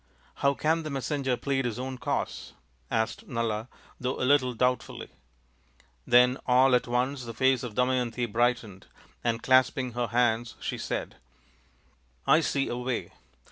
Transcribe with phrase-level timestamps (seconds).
[0.41, 2.53] "How can the messenger plead his own cause?"
[2.89, 3.67] asked Nala,
[3.99, 5.11] though a little doubtfully.
[6.07, 8.87] Then all at once the face of Damayanti brightened,
[9.23, 11.17] and clasping her hands she said:"
[12.25, 13.11] I see a way.